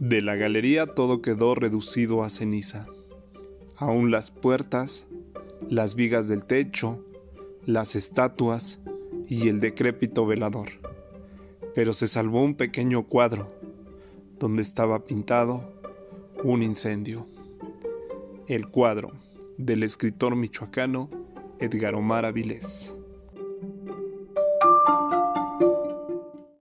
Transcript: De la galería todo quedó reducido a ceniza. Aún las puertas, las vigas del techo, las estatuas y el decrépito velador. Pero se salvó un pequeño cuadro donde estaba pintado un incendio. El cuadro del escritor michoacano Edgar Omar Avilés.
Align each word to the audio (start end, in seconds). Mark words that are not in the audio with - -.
De 0.00 0.22
la 0.22 0.36
galería 0.36 0.86
todo 0.86 1.22
quedó 1.22 1.56
reducido 1.56 2.22
a 2.22 2.30
ceniza. 2.30 2.86
Aún 3.76 4.12
las 4.12 4.30
puertas, 4.30 5.06
las 5.68 5.96
vigas 5.96 6.28
del 6.28 6.44
techo, 6.44 7.04
las 7.64 7.96
estatuas 7.96 8.78
y 9.28 9.48
el 9.48 9.58
decrépito 9.58 10.24
velador. 10.24 10.68
Pero 11.74 11.92
se 11.92 12.06
salvó 12.06 12.44
un 12.44 12.54
pequeño 12.54 13.06
cuadro 13.08 13.52
donde 14.38 14.62
estaba 14.62 15.04
pintado 15.04 15.72
un 16.44 16.62
incendio. 16.62 17.26
El 18.46 18.68
cuadro 18.68 19.10
del 19.56 19.82
escritor 19.82 20.36
michoacano 20.36 21.10
Edgar 21.58 21.96
Omar 21.96 22.24
Avilés. 22.24 22.94